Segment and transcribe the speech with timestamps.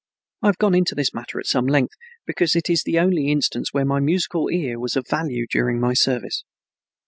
[0.41, 1.93] I have gone into this matter at some length,
[2.25, 5.93] because it is the only instance where my musical ear was of value during my
[5.93, 6.43] service.